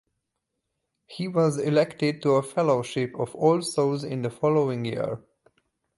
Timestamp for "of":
3.19-3.35